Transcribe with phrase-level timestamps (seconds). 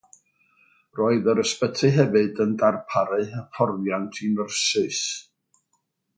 [0.99, 5.05] Roedd yr ysbyty hefyd yn darparu hyfforddiant i nyrsys.